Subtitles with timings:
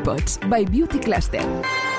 [0.00, 1.89] Bipods by Beauty Cluster.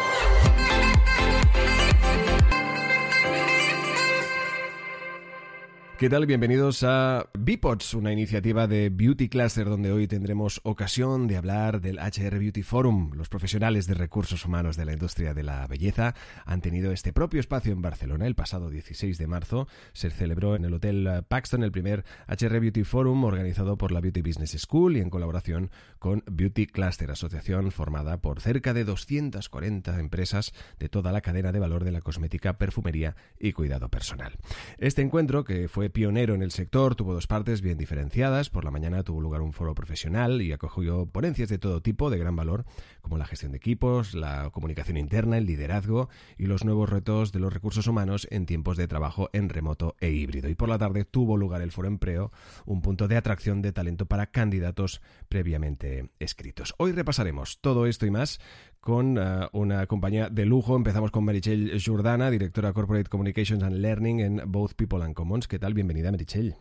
[6.02, 6.26] ¿Qué tal?
[6.26, 12.00] Bienvenidos a Bipods, una iniciativa de Beauty Cluster donde hoy tendremos ocasión de hablar del
[12.00, 13.12] HR Beauty Forum.
[13.14, 17.40] Los profesionales de recursos humanos de la industria de la belleza han tenido este propio
[17.40, 19.68] espacio en Barcelona el pasado 16 de marzo.
[19.94, 24.24] Se celebró en el Hotel Paxton el primer HR Beauty Forum organizado por la Beauty
[24.24, 30.52] Business School y en colaboración con Beauty Cluster, asociación formada por cerca de 240 empresas
[30.80, 34.34] de toda la cadena de valor de la cosmética, perfumería y cuidado personal.
[34.80, 38.50] Este encuentro, que fue pionero en el sector, tuvo dos partes bien diferenciadas.
[38.50, 42.18] Por la mañana tuvo lugar un foro profesional y acogió ponencias de todo tipo de
[42.18, 42.66] gran valor,
[43.02, 47.40] como la gestión de equipos, la comunicación interna, el liderazgo y los nuevos retos de
[47.40, 50.50] los recursos humanos en tiempos de trabajo en remoto e híbrido.
[50.50, 52.32] Y por la tarde tuvo lugar el foro empleo,
[52.66, 56.74] un punto de atracción de talento para candidatos previamente escritos.
[56.78, 58.40] Hoy repasaremos todo esto y más
[58.82, 60.76] con uh, una compañía de lujo.
[60.76, 65.48] Empezamos con Merichel Jordana, directora Corporate Communications and Learning en Both People and Commons.
[65.48, 65.74] ¿Qué tal?
[65.74, 66.56] Bienvenida, Merichel.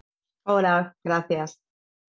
[0.46, 1.60] Hola, gracias.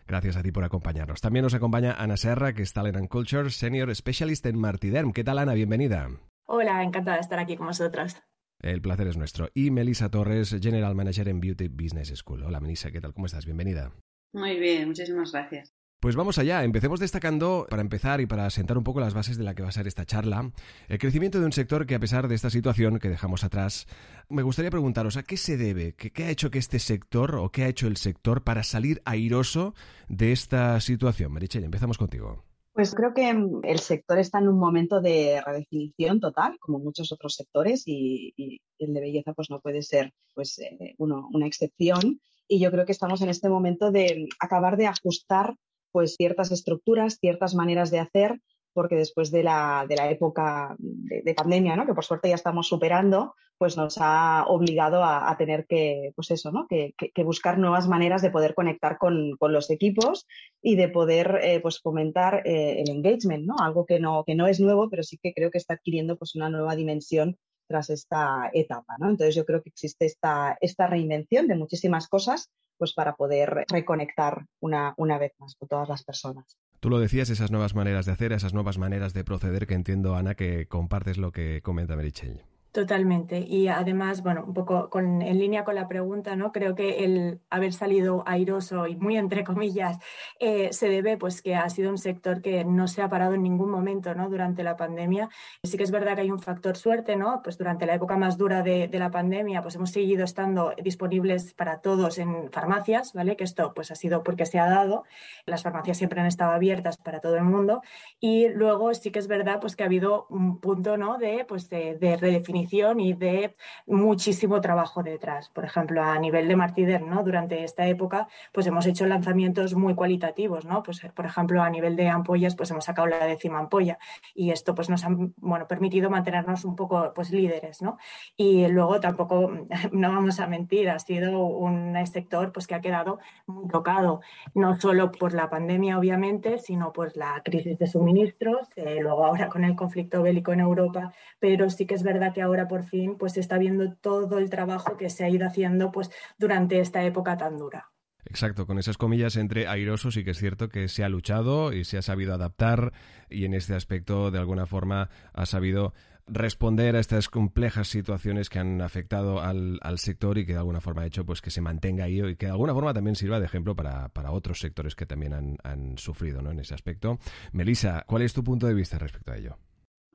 [0.08, 1.22] Gracias a ti por acompañarnos.
[1.22, 5.14] También nos acompaña Ana Serra, que es Talent and Culture Senior Specialist en Martiderm.
[5.14, 5.54] ¿Qué tal, Ana?
[5.54, 6.09] Bienvenida.
[6.48, 8.22] Hola, encantada de estar aquí con vosotros.
[8.59, 9.50] El placer es nuestro.
[9.54, 12.44] Y Melissa Torres, General Manager en Beauty Business School.
[12.44, 13.14] Hola, Melissa, ¿qué tal?
[13.14, 13.45] ¿Cómo estás?
[13.45, 13.92] Bienvenida.
[14.34, 15.73] Muy bien, muchísimas gracias.
[16.02, 19.44] Pues vamos allá, empecemos destacando, para empezar y para sentar un poco las bases de
[19.44, 20.52] la que va a ser esta charla,
[20.88, 23.86] el crecimiento de un sector que a pesar de esta situación que dejamos atrás,
[24.28, 27.66] me gustaría preguntaros a qué se debe, qué, ha hecho que este sector o qué
[27.66, 29.76] ha hecho el sector para salir airoso
[30.10, 31.34] de esta situación.
[31.34, 32.44] Marichelle, empezamos contigo.
[32.74, 37.36] Pues creo que el sector está en un momento de redefinición total, como muchos otros
[37.36, 38.34] sectores, y,
[38.80, 42.20] el de belleza pues no puede ser pues, eh, una excepción.
[42.48, 45.54] Y yo creo que estamos en este momento de acabar de ajustar
[45.92, 48.39] pues ciertas estructuras, ciertas maneras de hacer,
[48.73, 51.86] porque después de la, de la época de, pandemia, ¿no?
[51.86, 56.52] que por suerte ya estamos superando, pues nos ha obligado a, tener que, pues eso,
[56.52, 56.66] ¿no?
[56.67, 60.26] Que, buscar nuevas maneras de poder conectar con, con los equipos
[60.64, 63.55] y de poder eh, pues fomentar eh, el engagement, ¿no?
[63.60, 66.33] Algo que no, que no es nuevo, pero sí que creo que está adquiriendo pues
[66.33, 67.37] una nueva dimensión
[67.67, 69.11] tras esta etapa, ¿no?
[69.11, 72.49] Entonces yo creo que existe esta, esta reinvención de muchísimas cosas
[72.81, 76.58] pues para poder reconectar una, una vez más con todas las personas.
[76.80, 80.15] Tú lo decías, esas nuevas maneras de hacer, esas nuevas maneras de proceder que entiendo,
[80.15, 82.42] Ana, que compartes lo que comenta Merichel.
[82.71, 83.39] Totalmente.
[83.39, 86.54] Y además, bueno, un poco con, en línea con la pregunta, ¿no?
[86.54, 89.98] Creo que el haber salido airoso y muy entre comillas
[90.39, 93.43] eh, se debe pues que ha sido un sector que no se ha parado en
[93.43, 94.30] ningún momento, ¿no?
[94.30, 95.27] Durante la pandemia.
[95.64, 97.42] Sí que es verdad que hay un factor suerte, ¿no?
[97.43, 101.54] Pues durante la época más dura de, de, la pandemia, pues hemos seguido estando disponibles
[101.54, 103.36] para todos en farmacias, ¿vale?
[103.36, 105.04] Que esto pues ha sido porque se ha dado.
[105.45, 107.81] Las farmacias siempre han estado abiertas para todo el mundo.
[108.21, 111.17] Y luego sí que es verdad pues que ha habido un punto, ¿no?
[111.17, 112.61] De, pues de, de redefinición
[112.99, 113.55] y de
[113.88, 115.49] muchísimo trabajo detrás.
[115.49, 117.23] Por ejemplo, a nivel de Martider, ¿no?
[117.23, 120.83] Durante esta época, pues hemos hecho lanzamientos muy cualitativos, ¿no?
[120.83, 123.98] Pues, por ejemplo, a nivel de ampollas, pues hemos sacado la décima ampolla
[124.33, 127.98] y esto pues nos ha bueno, permitido mantenernos un poco pues líderes, ¿no?
[128.38, 129.51] Y luego tampoco,
[129.92, 134.22] no vamos a mentir, ha sido un sector pues que ha quedado muy tocado,
[134.54, 139.50] no solo por la pandemia, obviamente, sino por la crisis de suministros, eh, luego ahora
[139.50, 142.84] con el conflicto bélico en Europa, pero sí que es verdad que ahora ahora por
[142.84, 146.80] fin pues se está viendo todo el trabajo que se ha ido haciendo pues durante
[146.80, 147.92] esta época tan dura.
[148.25, 151.84] Exacto, con esas comillas entre airosos y que es cierto que se ha luchado y
[151.84, 152.94] se ha sabido adaptar
[153.30, 155.94] y en este aspecto de alguna forma ha sabido
[156.28, 161.01] responder a estas complejas situaciones que han afectado al, sector y que de alguna forma
[161.01, 163.45] ha hecho pues que se mantenga ahí y que de alguna forma también sirva de
[163.45, 166.51] ejemplo para, para otros sectores que también han, han sufrido ¿no?
[166.51, 167.19] en ese aspecto.
[167.51, 169.57] Melissa, ¿cuál es tu punto de vista respecto a ello?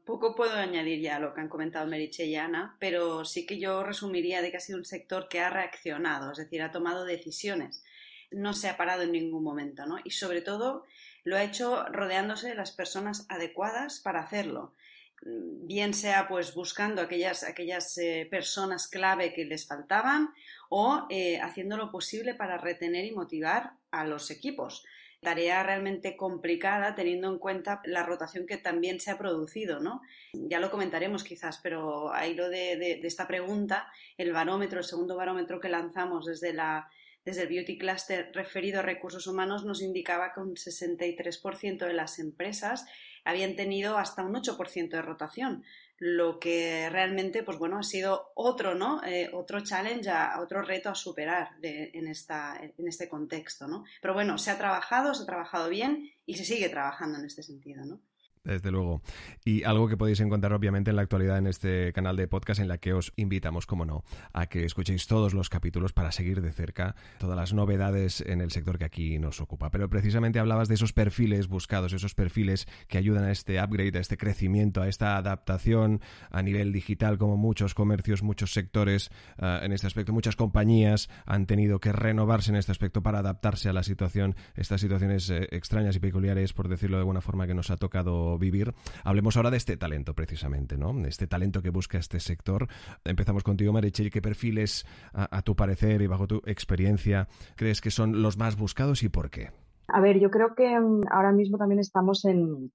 [0.07, 3.59] Poco puedo añadir ya a lo que han comentado Meriche y Ana, pero sí que
[3.59, 7.05] yo resumiría de que ha sido un sector que ha reaccionado, es decir, ha tomado
[7.05, 7.83] decisiones.
[8.31, 9.99] No se ha parado en ningún momento, ¿no?
[10.05, 10.85] Y sobre todo
[11.25, 14.75] lo ha hecho rodeándose de las personas adecuadas para hacerlo.
[15.23, 20.33] Bien sea pues buscando aquellas, aquellas eh, personas clave que les faltaban
[20.69, 24.85] o eh, haciendo lo posible para retener y motivar a los equipos
[25.21, 30.03] tarea realmente complicada teniendo en cuenta la rotación que también se ha producido, ¿no?
[30.33, 35.61] Ya lo comentaremos quizás, pero ahí lo de, esta pregunta, el barómetro, el segundo barómetro
[35.61, 36.89] que lanzamos desde la
[37.25, 42.21] desde el Beauty Cluster referido a recursos humanos nos indicaba que un 63% de las
[42.21, 42.87] empresas
[43.25, 45.65] habían tenido hasta un 8% de rotación,
[45.99, 49.03] lo que realmente, pues bueno, ha sido otro, ¿no?
[49.05, 53.85] Eh, otro challenge, otro reto a superar en, esta, en este contexto, ¿no?
[54.03, 57.43] Pero bueno, se ha trabajado, se ha trabajado bien y se sigue trabajando en este
[57.43, 58.01] sentido, ¿no?
[58.47, 59.03] Desde luego.
[59.45, 62.69] Y algo que podéis encontrar obviamente en la actualidad en este canal de podcast en
[62.69, 66.53] la que os invitamos, como no, a que escuchéis todos los capítulos para seguir de
[66.53, 69.71] cerca todas las novedades en el sector que aquí nos ocupa.
[69.71, 74.01] Pero precisamente hablabas de esos perfiles buscados, esos perfiles que ayudan a este upgrade, a
[74.01, 76.01] este crecimiento, a esta adaptación
[76.31, 81.47] a nivel digital, como muchos comercios, muchos sectores uh, en este aspecto, muchas compañías han
[81.47, 85.97] tenido que renovarse en este aspecto para adaptarse a la situación, estas situaciones eh, extrañas
[85.97, 88.75] y peculiares, por decirlo de alguna forma, que nos ha tocado vivir.
[89.05, 91.07] Hablemos ahora de este talento, precisamente, ¿no?
[91.07, 92.69] Este talento que busca este sector.
[93.05, 94.11] Empezamos contigo, Marichel.
[94.11, 99.03] ¿Qué perfiles, a, tu parecer y bajo tu experiencia, crees que son los más buscados
[99.03, 99.51] y por qué?
[99.89, 102.73] A ver, yo creo que mm, ahora mismo también estamos en,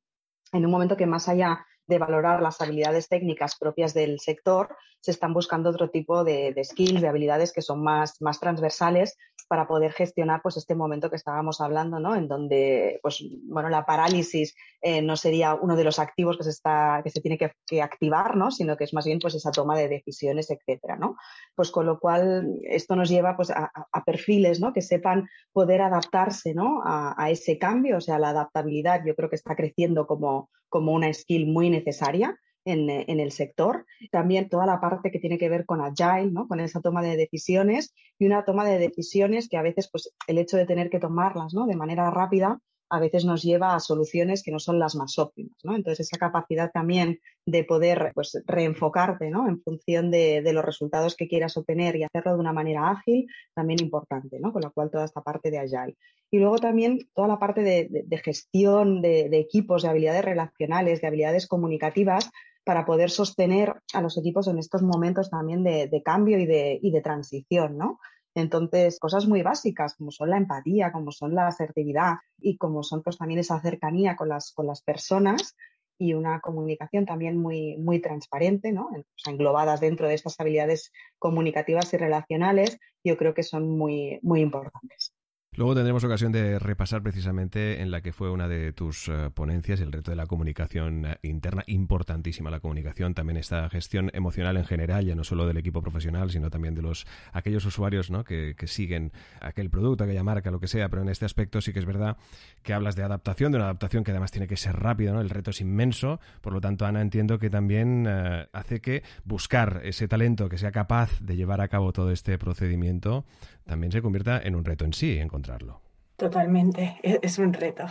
[0.54, 5.12] en un momento que más allá de valorar las habilidades técnicas propias del sector, se
[5.12, 9.18] están buscando otro tipo de, de skills, de habilidades que son más, más transversales
[9.52, 12.16] para poder gestionar pues este momento que estábamos hablando, ¿no?
[12.16, 16.52] En donde pues bueno la parálisis eh, no sería uno de los activos que se
[16.52, 18.50] está que se tiene que, activar, ¿no?
[18.50, 21.18] Sino que es más bien pues esa toma de decisiones, etcétera, ¿no?
[21.54, 24.72] Pues con lo cual esto nos lleva pues a, a perfiles, ¿no?
[24.72, 26.82] Que sepan poder adaptarse, ¿no?
[26.86, 30.94] A, a, ese cambio, o sea la adaptabilidad yo creo que está creciendo como como
[30.94, 33.86] una skill muy necesaria en, en, el sector.
[34.12, 36.48] También toda la parte que tiene que ver con agile, ¿no?
[36.48, 40.38] con esa toma de decisiones y una toma de decisiones que a veces pues, el
[40.38, 41.66] hecho de tener que tomarlas ¿no?
[41.66, 42.60] de manera rápida
[42.92, 45.58] a veces nos lleva a soluciones que no son las más óptimas.
[45.64, 45.76] ¿no?
[45.76, 49.48] Entonces, esa capacidad también de poder pues, reenfocarte ¿no?
[49.48, 53.28] en función de, de, los resultados que quieras obtener y hacerlo de una manera ágil,
[53.56, 54.52] también importante, ¿no?
[54.52, 55.96] con lo cual toda esta parte de Agile.
[56.30, 61.00] Y luego también toda la parte de, de, de gestión de equipos, de habilidades relacionales,
[61.00, 62.30] de habilidades comunicativas,
[62.64, 66.92] para poder sostener a los equipos en estos momentos también de, cambio y de, y
[66.92, 68.00] de transición, ¿no?
[68.34, 73.04] Entonces, cosas muy básicas como son la empatía, como son la asertividad y como son
[73.04, 74.54] pues también esa cercanía con las,
[74.86, 75.56] personas
[75.98, 78.90] y una comunicación también muy, transparente, ¿no?
[79.26, 85.11] Englobadas dentro de estas habilidades comunicativas y relacionales, yo creo que son muy importantes.
[85.58, 89.82] Luego tendremos ocasión de repasar precisamente en la que fue una de tus uh, ponencias,
[89.82, 94.64] el reto de la comunicación uh, interna, importantísima la comunicación, también esta gestión emocional en
[94.64, 98.24] general, ya no solo del equipo profesional, sino también de los aquellos usuarios ¿no?
[98.24, 99.12] que, siguen
[99.42, 102.16] aquel producto, aquella marca, lo que sea, pero en este aspecto sí que es verdad
[102.64, 105.20] que hablas de adaptación, de una adaptación que además tiene que ser rápida, ¿no?
[105.20, 109.82] el reto es inmenso, por lo tanto, Ana, entiendo que también uh, hace que buscar
[109.84, 113.26] ese talento que sea capaz de llevar a cabo todo este procedimiento
[113.66, 115.82] también se convierta en un reto en sí encontrarlo.
[116.18, 117.86] Totalmente, es un reto.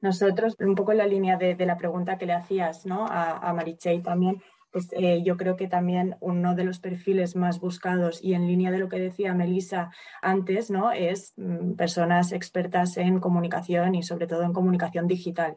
[0.00, 3.06] Nosotros, un poco en la línea de, la pregunta que le hacías ¿no?
[3.06, 3.64] a, a
[4.04, 4.40] también,
[4.70, 8.70] pues eh, yo creo que también uno de los perfiles más buscados y en línea
[8.70, 9.90] de lo que decía Melissa
[10.22, 10.92] antes, ¿no?
[10.92, 15.56] Es mm, personas expertas en comunicación y sobre todo en comunicación digital.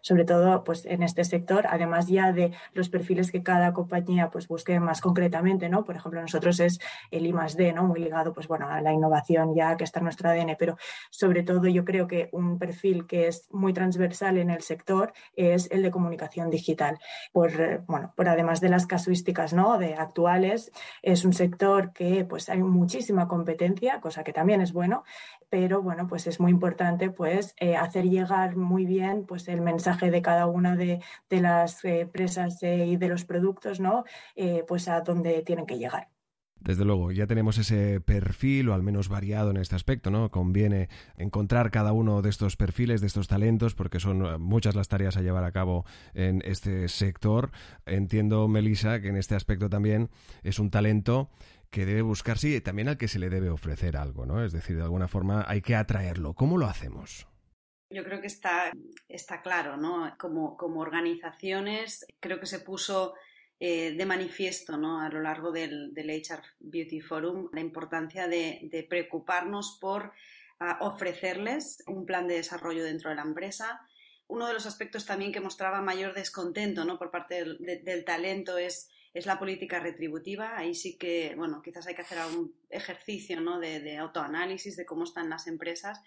[0.00, 4.48] Sobre todo pues, en este sector, además ya de los perfiles que cada compañía pues,
[4.48, 5.84] busque más concretamente, ¿no?
[5.84, 6.78] Por ejemplo, nosotros es
[7.10, 7.84] el I D, ¿no?
[7.84, 10.76] Muy ligado pues, bueno, a la innovación ya que está en nuestro ADN, pero
[11.10, 15.70] sobre todo yo creo que un perfil que es muy transversal en el sector es
[15.70, 16.98] el de comunicación digital.
[17.32, 19.78] Por, bueno, por además de las casuísticas ¿no?
[19.78, 20.72] de actuales,
[21.02, 25.04] es un sector que pues, hay muchísima competencia, cosa que también es bueno,
[25.50, 30.10] pero bueno, pues es muy importante pues, eh, hacer llegar muy bien pues, el mensaje
[30.10, 34.04] de cada una de, de las eh, empresas eh, y de los productos, ¿no?
[34.36, 36.08] Eh, pues a dónde tienen que llegar.
[36.60, 40.28] Desde luego, ya tenemos ese perfil, o al menos variado en este aspecto, ¿no?
[40.30, 45.16] Conviene encontrar cada uno de estos perfiles, de estos talentos, porque son muchas las tareas
[45.16, 47.52] a llevar a cabo en este sector.
[47.86, 50.10] Entiendo, Melissa, que en este aspecto también
[50.42, 51.30] es un talento
[51.70, 54.42] que debe buscarse y también al que se le debe ofrecer algo, ¿no?
[54.42, 56.34] Es decir, de alguna forma hay que atraerlo.
[56.34, 57.28] ¿Cómo lo hacemos?
[57.90, 58.72] Yo creo que está,
[59.42, 60.14] claro, ¿no?
[60.18, 63.14] Como, organizaciones, creo que se puso
[63.60, 65.00] eh, de manifiesto ¿no?
[65.00, 70.12] a lo largo del, del, HR Beauty Forum la importancia de, preocuparnos por
[70.80, 73.80] ofrecerles un plan de desarrollo dentro de la empresa.
[74.26, 76.98] Uno de los aspectos también que mostraba mayor descontento ¿no?
[76.98, 78.90] por parte del, de, del talento es,
[79.24, 80.56] la política retributiva.
[80.56, 83.58] Ahí sí que, bueno, quizás hay que hacer algún ejercicio ¿no?
[83.58, 86.02] de autoanálisis de cómo están las empresas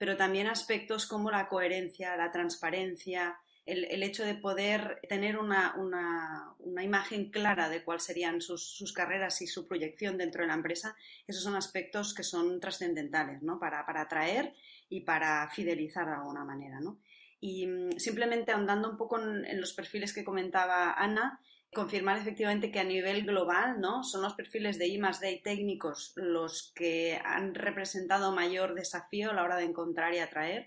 [0.00, 6.54] pero también aspectos como la coherencia, la transparencia, el, hecho de poder tener una, una,
[6.58, 10.54] una, imagen clara de cuáles serían sus, sus, carreras y su proyección dentro de la
[10.54, 13.58] empresa, esos son aspectos que son trascendentales ¿no?
[13.58, 14.54] para, para atraer
[14.88, 16.80] y para fidelizar de alguna manera.
[16.80, 16.98] ¿no?
[17.38, 21.42] Y mm, simplemente ahondando un poco en los perfiles que comentaba Ana,
[21.72, 24.02] confirmar efectivamente que a nivel global ¿no?
[24.02, 29.34] son los perfiles de I más D técnicos los que han representado mayor desafío a
[29.34, 30.66] la hora de encontrar y atraer.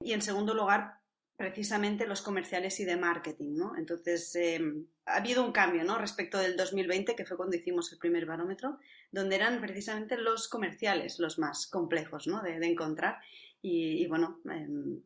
[0.00, 0.98] Y en segundo lugar,
[1.36, 3.76] precisamente los comerciales y de marketing, ¿no?
[3.76, 4.60] Entonces, eh,
[5.06, 5.98] ha habido un cambio, ¿no?
[5.98, 8.78] Respecto del 2020, que fue cuando hicimos el primer barómetro,
[9.10, 12.42] donde eran precisamente los comerciales los más complejos, ¿no?
[12.42, 13.18] De, encontrar.
[13.62, 15.00] Y, bueno, em,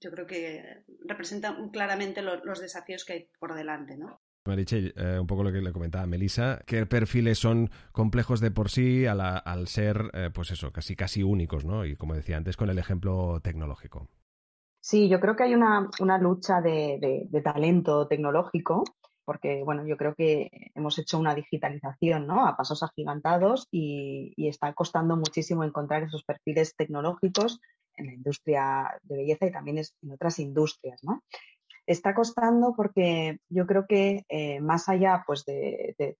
[0.00, 4.17] yo creo que representan claramente los desafíos que hay por delante, ¿no?
[4.46, 8.70] Marichel, eh, un poco lo que le comentaba Melissa, ¿qué perfiles son complejos de por
[8.70, 11.84] sí al, ser, eh, pues eso, casi casi únicos, ¿no?
[11.84, 14.08] Y como decía antes, con el ejemplo tecnológico.
[14.80, 18.84] Sí, yo creo que hay una, lucha de, talento tecnológico,
[19.24, 22.46] porque bueno, yo creo que hemos hecho una digitalización ¿no?
[22.46, 27.60] a pasos agigantados y, y, está costando muchísimo encontrar esos perfiles tecnológicos
[27.96, 31.04] en la industria de belleza y también en otras industrias.
[31.04, 31.22] ¿no?
[31.88, 36.18] Está costando porque yo creo que eh, más allá pues, de,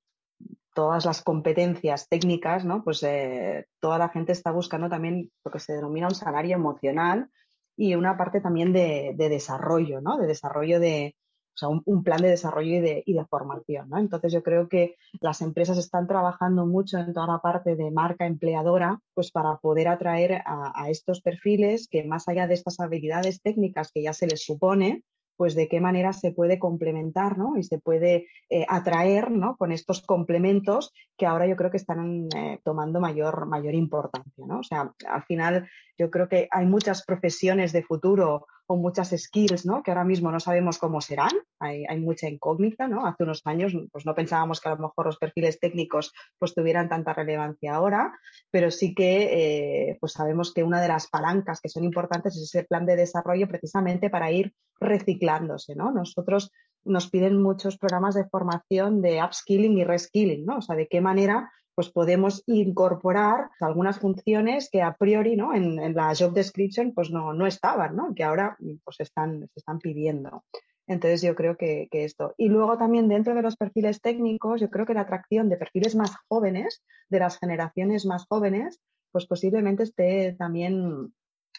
[0.73, 2.83] todas las competencias técnicas, ¿no?
[2.83, 7.29] pues eh, toda la gente está buscando también lo que se denomina un salario emocional
[7.77, 10.17] y una parte también de, desarrollo, ¿no?
[10.17, 11.17] de desarrollo de,
[11.55, 13.91] o sea, un, plan de desarrollo y de, formación.
[13.95, 18.25] Entonces yo creo que las empresas están trabajando mucho en toda la parte de marca
[18.25, 23.93] empleadora, pues para poder atraer a estos perfiles que más allá de estas habilidades técnicas
[23.93, 25.05] que ya se les supone,
[25.39, 27.57] pues de qué manera se puede complementar ¿no?
[27.57, 29.57] y se puede eh, atraer ¿no?
[29.57, 34.45] con estos complementos que ahora yo creo que están eh, tomando mayor, mayor importancia.
[34.47, 34.59] ¿no?
[34.59, 39.65] O sea, al final yo creo que hay muchas profesiones de futuro o muchas skills,
[39.65, 39.83] ¿no?
[39.83, 43.07] Que ahora mismo no sabemos cómo serán, hay, mucha incógnita, ¿no?
[43.07, 46.91] Hace unos años pues no pensábamos que a lo mejor los perfiles técnicos pues tuvieran
[46.91, 48.13] tanta relevancia ahora,
[48.51, 52.43] pero sí que eh, pues sabemos que una de las palancas que son importantes es
[52.43, 55.91] ese plan de desarrollo precisamente para ir reciclándose, ¿no?
[55.91, 56.53] Nosotros
[56.85, 60.59] nos piden muchos programas de formación de upskilling y reskilling, ¿no?
[60.59, 65.55] O sea, de qué manera pues podemos incorporar algunas funciones que a priori ¿no?
[65.55, 68.17] en, la job description pues no, no estaban, ¿no?
[68.17, 70.43] que ahora pues están, se están pidiendo.
[70.89, 72.35] Entonces yo creo que, esto.
[72.37, 75.95] Y luego también dentro de los perfiles técnicos, yo creo que la atracción de perfiles
[75.95, 78.81] más jóvenes, de las generaciones más jóvenes,
[79.13, 81.15] pues posiblemente esté también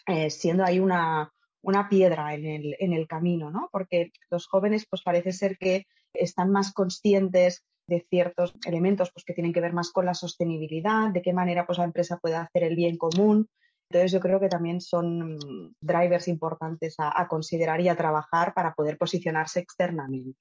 [0.06, 3.70] eh, siendo ahí una, una piedra en el, en el camino, ¿no?
[3.72, 9.34] Porque los jóvenes pues parece ser que están más conscientes de ciertos elementos pues, que
[9.34, 12.62] tienen que ver más con la sostenibilidad, de qué manera pues, la empresa puede hacer
[12.62, 13.48] el bien común.
[13.90, 15.36] Entonces yo creo que también son
[15.82, 20.38] drivers importantes a, considerar y a trabajar para poder posicionarse externamente.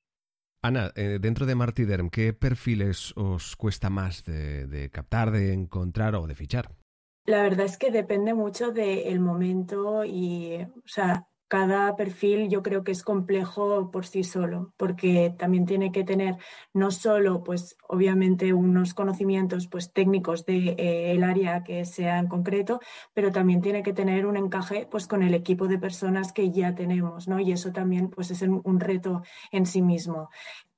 [0.62, 6.28] Ana, eh, dentro de Martiderm, ¿qué perfiles os cuesta más de, captar, de encontrar o
[6.28, 6.70] de fichar?
[7.26, 12.84] La verdad es que depende mucho del momento y, o sea, cada perfil yo creo
[12.84, 16.38] que es complejo por sí solo, porque también tiene que tener
[16.74, 22.28] no solo, pues obviamente, unos conocimientos pues, técnicos del de, eh, área que sea en
[22.28, 22.80] concreto,
[23.16, 26.76] pero también tiene que tener un encaje pues, con el equipo de personas que ya
[26.76, 27.40] tenemos, ¿no?
[27.40, 30.30] Y eso también pues, es un reto en sí mismo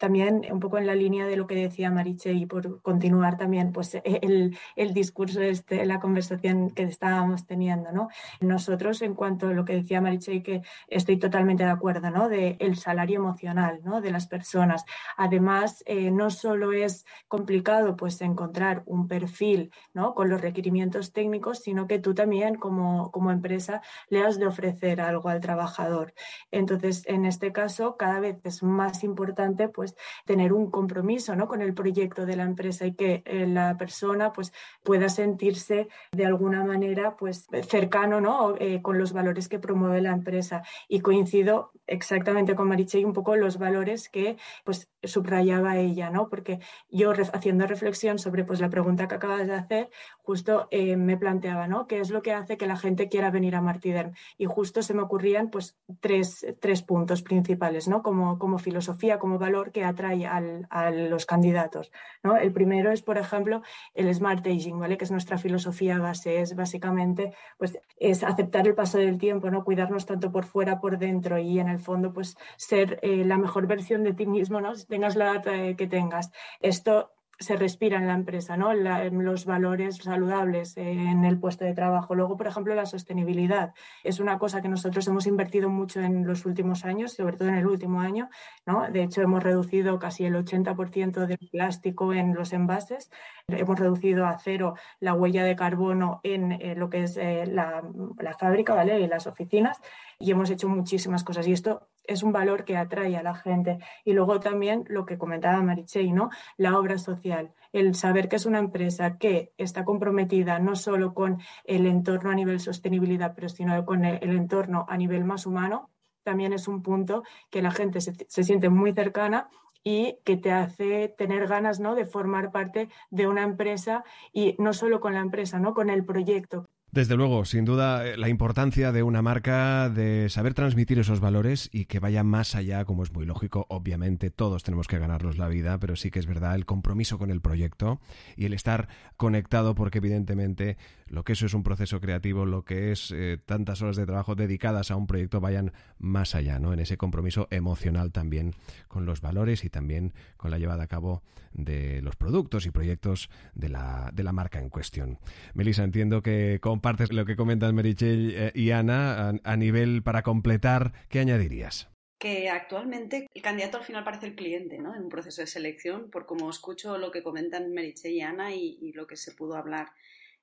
[0.01, 3.71] también un poco en la línea de lo que decía Mariche y por continuar también
[3.71, 8.09] pues el, el discurso, este, la conversación que estábamos teniendo, ¿no?
[8.39, 10.41] Nosotros en cuanto a lo que decía Mariche y
[10.87, 12.29] estoy totalmente de acuerdo, ¿no?
[12.29, 14.01] De el salario emocional, ¿no?
[14.01, 14.85] De las personas.
[15.17, 20.13] Además, eh, no solo es complicado pues encontrar un perfil, ¿no?
[20.13, 25.01] Con los requerimientos técnicos, sino que tú también como, como empresa le has de ofrecer
[25.01, 26.13] algo al trabajador.
[26.51, 31.47] Entonces, en este caso, cada vez es más importante pues, tener un compromiso ¿no?
[31.47, 34.53] con el proyecto de la empresa y que eh, la persona pues,
[34.83, 38.55] pueda sentirse de alguna manera pues, cercano ¿no?
[38.57, 40.50] Eh, con los valores que promueve la empresa.
[40.87, 46.29] Y coincido exactamente con Mariche y un poco los valores que pues, subrayaba ella, ¿no?
[46.29, 49.89] porque yo haciendo reflexión sobre pues, la pregunta que acabas de hacer,
[50.21, 51.87] justo eh, me planteaba ¿no?
[51.87, 54.13] qué es lo que hace que la gente quiera venir a Martiderm.
[54.37, 58.03] Y justo se me ocurrían pues, tres, tres puntos principales, ¿no?
[58.03, 61.91] como, como filosofía, como valor que atrae a los candidatos.
[62.23, 62.37] ¿no?
[62.37, 63.61] El primero es, por ejemplo,
[63.93, 64.97] el Smart Aging, ¿vale?
[64.97, 66.41] que es nuestra filosofía base.
[66.41, 69.63] Es básicamente pues, es aceptar el paso del tiempo, ¿no?
[69.63, 73.67] cuidarnos tanto por fuera, por dentro y en el fondo pues, ser eh, la mejor
[73.67, 74.73] versión de ti mismo, ¿no?
[74.91, 76.31] Tengas la edad que tengas.
[76.59, 78.71] Esto se respira en la empresa, ¿no?
[78.73, 82.13] los valores saludables en el puesto de trabajo.
[82.13, 83.73] Luego, por ejemplo, la sostenibilidad.
[84.03, 87.55] Es una cosa que nosotros hemos invertido mucho en los últimos años, sobre todo en
[87.55, 88.29] el último año.
[88.67, 88.87] ¿no?
[88.91, 93.09] De hecho, hemos reducido casi el 80% del plástico en los envases.
[93.47, 97.81] Hemos reducido a cero la huella de carbono en eh, lo que es eh, la,
[98.19, 98.99] la, fábrica ¿vale?
[98.99, 99.81] y las oficinas.
[100.19, 101.47] Y hemos hecho muchísimas cosas.
[101.47, 103.79] Y esto es un valor que atrae a la gente.
[104.03, 106.29] Y luego también lo que comentaba Marichey, ¿no?
[106.57, 111.39] La obra social, el saber que es una empresa que está comprometida no solo con
[111.65, 115.89] el entorno a nivel sostenibilidad, pero sino con el, entorno a nivel más humano,
[116.23, 119.49] también es un punto que la gente se, se siente muy cercana
[119.83, 121.95] y que te hace tener ganas ¿no?
[121.95, 125.73] de formar parte de una empresa y no solo con la empresa, ¿no?
[125.73, 126.69] con el proyecto.
[126.91, 131.69] Desde luego, sin duda, eh, la importancia de una marca, de saber transmitir esos valores
[131.71, 135.47] y que vaya más allá, como es muy lógico, obviamente todos tenemos que ganarnos la
[135.47, 138.01] vida, pero sí que es verdad el compromiso con el proyecto
[138.35, 140.75] y el estar conectado, porque evidentemente
[141.07, 144.35] lo que eso es un proceso creativo, lo que es eh, tantas horas de trabajo
[144.35, 146.73] dedicadas a un proyecto vayan más allá, ¿no?
[146.73, 148.53] En ese compromiso emocional también
[148.89, 153.29] con los valores y también con la llevada a cabo de los productos y proyectos
[153.55, 155.19] de la, de la marca en cuestión.
[155.53, 160.93] Melissa, entiendo que compartes lo que comentan Merichel eh, y Ana a, nivel para completar,
[161.09, 161.87] ¿qué añadirías?
[162.17, 164.95] que actualmente el candidato al final parece el cliente, ¿no?
[164.95, 168.91] En un proceso de selección, por como escucho lo que comentan Merichel y Ana y,
[168.93, 169.89] lo que se pudo hablar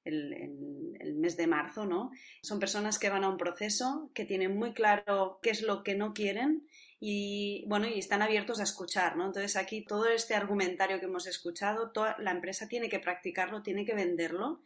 [0.05, 2.11] el, el, mes de marzo, ¿no?
[2.43, 5.95] Son personas que van a un proceso, que tienen muy claro qué es lo que
[5.95, 6.68] no quieren
[7.01, 9.27] y bueno, y están abiertos a escuchar, ¿no?
[9.27, 13.85] Entonces aquí todo este argumentario que hemos escuchado, toda la empresa tiene que practicarlo, tiene
[13.85, 14.61] que venderlo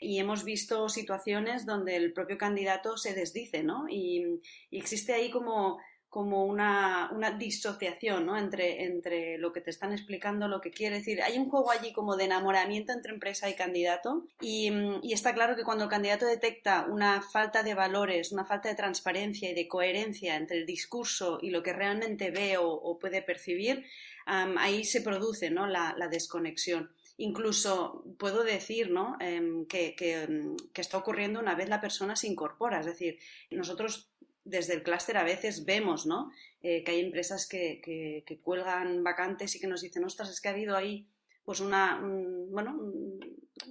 [0.00, 3.88] y hemos visto situaciones donde el propio candidato se desdice, ¿no?
[3.88, 4.40] y
[4.70, 5.78] existe ahí como
[6.16, 8.38] como una, una disociación ¿no?
[8.38, 11.20] entre, entre lo que te están explicando, lo que quiere decir.
[11.20, 15.56] Hay un juego allí como de enamoramiento entre empresa y candidato y, y, está claro
[15.56, 19.68] que cuando el candidato detecta una falta de valores, una falta de transparencia y de
[19.68, 23.84] coherencia entre el discurso y lo que realmente ve o, puede percibir,
[24.24, 25.66] ahí se produce ¿no?
[25.66, 29.16] la, la desconexión incluso puedo decir ¿no?
[29.20, 32.80] Em, que, que, que, está ocurriendo una vez la persona se incorpora.
[32.80, 33.18] Es decir,
[33.50, 34.10] nosotros
[34.46, 36.30] desde el clúster a veces vemos ¿no?
[36.62, 40.52] Eh, que hay empresas que, cuelgan vacantes y que nos dicen, ostras, es que ha
[40.52, 41.06] habido ahí
[41.44, 42.76] pues una, bueno,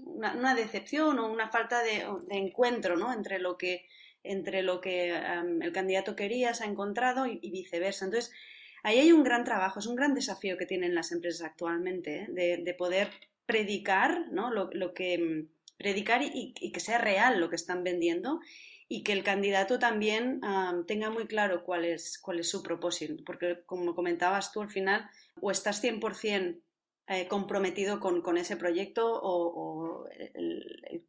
[0.06, 3.12] una, decepción o una falta de, encuentro ¿no?
[3.12, 3.86] entre lo que,
[4.24, 8.06] entre lo que el candidato quería, se ha encontrado y, viceversa.
[8.06, 8.32] Entonces,
[8.84, 12.28] ahí hay un gran trabajo, es un gran desafío que tienen las empresas actualmente, ¿eh?
[12.30, 13.10] de, de, poder
[13.46, 14.52] predicar ¿no?
[14.52, 18.40] lo, que predicar y, que sea real lo que están vendiendo
[18.88, 20.42] y que el candidato también
[20.88, 25.10] tenga muy claro cuál es, cuál es su propósito, porque como comentabas tú al final,
[25.42, 26.62] o estás 100%
[27.08, 30.08] eh, comprometido con, con, ese proyecto o,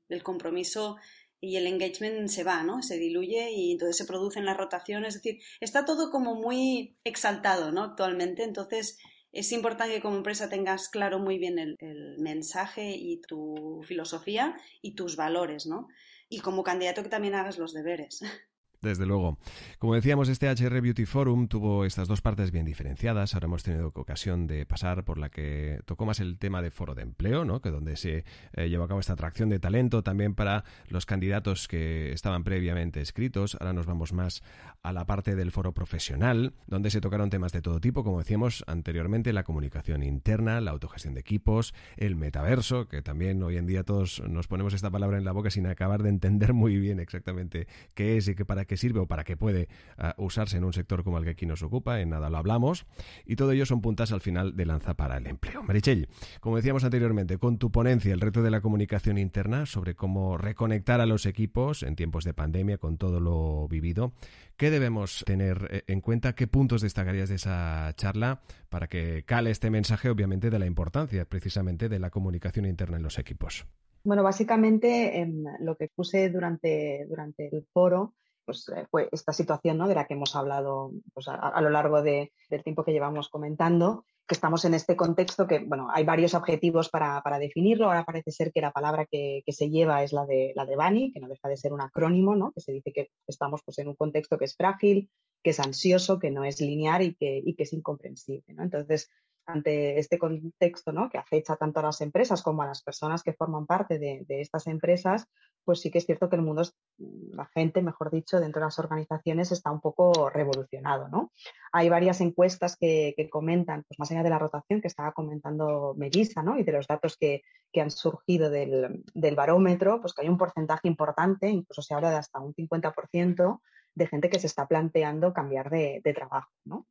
[0.08, 0.96] el, compromiso
[1.40, 2.82] y el engagement se va, ¿no?
[2.82, 7.72] Se diluye y entonces se producen las rotaciones, es decir, está todo como muy exaltado,
[7.72, 7.82] ¿no?
[7.82, 8.98] Actualmente, entonces
[9.32, 14.56] es importante que como empresa tengas claro muy bien el, el mensaje y tu filosofía
[14.80, 15.88] y tus valores, ¿no?
[16.28, 18.20] Y como candidato que también hagas los deberes.
[18.86, 19.36] Desde luego.
[19.80, 23.34] Como decíamos, este HR Beauty Forum tuvo estas dos partes bien diferenciadas.
[23.34, 26.94] Ahora hemos tenido ocasión de pasar por la que tocó más el tema de foro
[26.94, 27.60] de empleo, ¿no?
[27.60, 31.66] que donde se eh, llevó a cabo esta atracción de talento también para los candidatos
[31.66, 33.56] que estaban previamente escritos.
[33.58, 34.44] Ahora nos vamos más
[34.84, 38.62] a la parte del foro profesional, donde se tocaron temas de todo tipo, como decíamos
[38.68, 43.82] anteriormente, la comunicación interna, la autogestión de equipos, el metaverso, que también hoy en día
[43.82, 47.66] todos nos ponemos esta palabra en la boca sin acabar de entender muy bien exactamente
[47.94, 50.72] qué es y qué para qué sirve o para qué puede ah, usarse en un
[50.72, 52.86] sector como el que aquí nos ocupa, en nada lo hablamos,
[53.24, 55.62] y todo ello son puntas al final de lanza para el empleo.
[55.62, 56.08] Marichel,
[56.40, 61.00] como decíamos anteriormente, con tu ponencia, el reto de la comunicación interna sobre cómo reconectar
[61.00, 64.12] a los equipos en tiempos de pandemia con todo lo vivido,
[64.56, 66.34] ¿qué debemos tener eh, en cuenta?
[66.34, 71.24] ¿Qué puntos destacarías de esa charla para que cale este mensaje, obviamente, de la importancia
[71.24, 73.66] precisamente de la comunicación interna en los equipos?
[74.04, 78.14] Bueno, básicamente em, lo que puse durante, durante el foro
[78.46, 79.88] pues, eh, fue esta situación ¿no?
[79.88, 82.30] de la que hemos hablado pues, a, lo largo del
[82.64, 87.22] tiempo que llevamos comentando, que estamos en este contexto que, bueno, hay varios objetivos para,
[87.38, 87.86] definirlo.
[87.86, 91.12] Ahora parece ser que la palabra que, se lleva es la de, la de Bani,
[91.12, 92.52] que no deja de ser un acrónimo, ¿no?
[92.52, 95.10] que se dice que estamos pues, en un contexto que es frágil,
[95.42, 98.54] que es ansioso, que no es lineal y que, y que es incomprensible.
[98.54, 98.62] ¿no?
[98.62, 99.10] Entonces,
[99.46, 101.08] ante este contexto ¿no?
[101.08, 104.66] que afecta tanto a las empresas como a las personas que forman parte de, estas
[104.66, 105.26] empresas,
[105.64, 106.62] pues sí que es cierto que el mundo,
[106.98, 111.08] la gente, mejor dicho, dentro de las organizaciones está un poco revolucionado.
[111.08, 111.32] ¿no?
[111.72, 116.42] Hay varias encuestas que, comentan, pues más allá de la rotación que estaba comentando Melissa
[116.42, 116.58] ¿no?
[116.58, 117.42] y de los datos que,
[117.80, 122.40] han surgido del, barómetro, pues que hay un porcentaje importante, incluso se habla de hasta
[122.40, 123.60] un 50%
[123.94, 126.50] de gente que se está planteando cambiar de, de trabajo.
[126.64, 126.86] ¿no?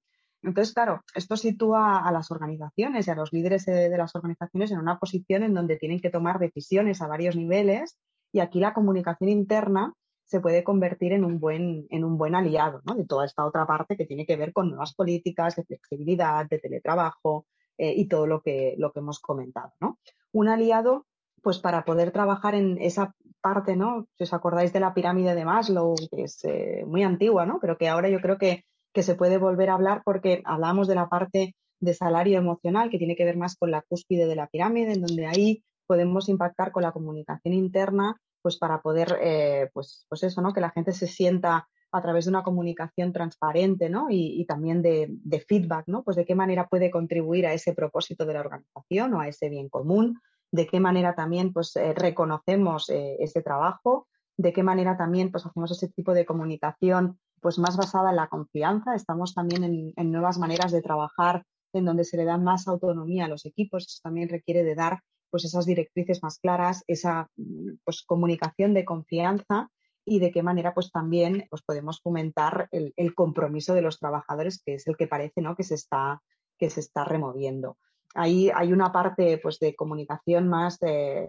[0.46, 4.80] Entonces, claro, esto sitúa a las organizaciones y a los líderes de, las organizaciones en
[4.80, 7.98] una posición en donde tienen que tomar decisiones a varios niveles
[8.32, 12.82] y aquí la comunicación interna se puede convertir en un buen, en un buen aliado
[12.96, 16.60] de toda esta otra parte que tiene que ver con nuevas políticas de flexibilidad, de
[16.60, 17.46] teletrabajo
[17.78, 19.74] eh, y todo lo que, lo que hemos comentado.
[20.32, 21.06] Un aliado
[21.42, 24.08] pues para poder trabajar en esa parte, ¿no?
[24.18, 27.60] Si os acordáis de la pirámide de Maslow, que es eh, muy antigua, ¿no?
[27.60, 30.96] Pero que ahora yo creo que que se puede volver a hablar porque hablamos de
[30.96, 34.48] la parte de salario emocional que tiene que ver más con la cúspide de la
[34.48, 40.06] pirámide, en donde ahí podemos impactar con la comunicación interna, pues para poder, eh, pues,
[40.08, 40.54] pues eso, ¿no?
[40.54, 44.08] Que la gente se sienta a través de una comunicación transparente, ¿no?
[44.10, 46.04] Y, también de, feedback, ¿no?
[46.04, 49.50] Pues de qué manera puede contribuir a ese propósito de la organización o a ese
[49.50, 50.20] bien común,
[50.52, 55.46] de qué manera también, pues, eh, reconocemos eh, ese trabajo, de qué manera también, pues,
[55.46, 58.96] hacemos ese tipo de comunicación, pues, más basada en la confianza.
[58.96, 63.26] Estamos también en, en nuevas maneras de trabajar en donde se le da más autonomía
[63.26, 63.86] a los equipos.
[63.86, 67.30] Eso también requiere de dar pues esas directrices más claras, esa
[67.84, 69.70] pues, comunicación de confianza
[70.04, 74.74] y de qué manera pues también pues, podemos fomentar el, compromiso de los trabajadores, que
[74.74, 75.56] es el que parece ¿no?
[75.56, 76.24] que, se está,
[76.58, 77.78] que se está removiendo.
[78.16, 81.28] Ahí hay una parte pues, de comunicación más de,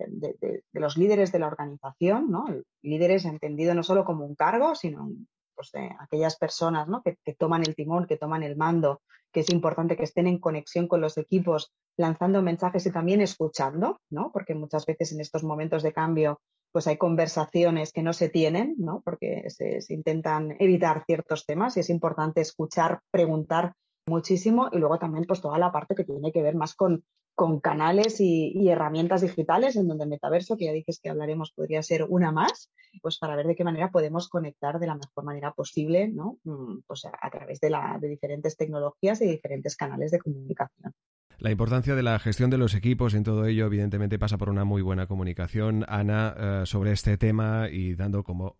[0.72, 2.46] los líderes de la organización, ¿no?
[2.80, 5.10] líderes entendido no solo como un cargo, sino
[5.56, 7.02] pues, de aquellas personas ¿no?
[7.02, 9.00] que, que toman el timón, que toman el mando,
[9.32, 14.00] que es importante que estén en conexión con los equipos, lanzando mensajes y también escuchando,
[14.10, 14.30] ¿no?
[14.32, 16.40] Porque muchas veces en estos momentos de cambio
[16.72, 19.00] pues hay conversaciones que no se tienen, ¿no?
[19.02, 23.72] Porque se, intentan evitar ciertos temas y es importante escuchar, preguntar
[24.06, 27.60] muchísimo y luego también pues toda la parte que tiene que ver más con, con
[27.60, 32.04] canales y, herramientas digitales en donde el metaverso, que ya dices que hablaremos, podría ser
[32.08, 36.08] una más, pues para ver de qué manera podemos conectar de la mejor manera posible,
[36.08, 36.38] ¿no?
[36.44, 40.94] Mm, pues a, a través de, la, de diferentes tecnologías y diferentes canales de comunicación.
[41.38, 44.64] La importancia de la gestión de los equipos en todo ello, evidentemente, pasa por una
[44.64, 45.84] muy buena comunicación.
[45.86, 48.56] Ana, eh, sobre este tema y dando, como,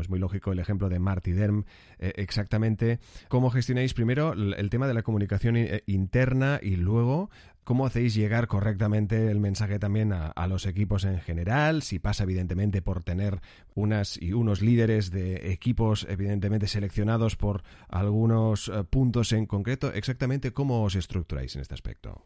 [0.00, 1.64] es muy lógico, el ejemplo de Marty Derm,
[1.98, 7.30] eh, exactamente cómo gestionáis primero el tema de la comunicación eh, interna y luego
[7.64, 11.82] ¿Cómo hacéis llegar correctamente el mensaje también a, los equipos en general?
[11.82, 13.40] Si pasa evidentemente por tener
[13.74, 20.52] unas y unos líderes de equipos evidentemente seleccionados por algunos eh, puntos en concreto, exactamente
[20.52, 22.24] cómo os estructuráis en este aspecto.